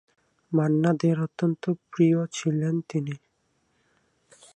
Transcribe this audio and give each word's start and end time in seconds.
মান্না 0.51 0.91
দে'র 0.99 1.17
অত্যন্ত 1.21 1.63
প্রিয় 1.91 2.19
ছিলেন 2.33 2.75
তিনি। 2.89 3.15